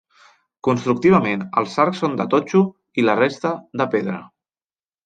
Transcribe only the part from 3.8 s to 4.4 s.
de pedra.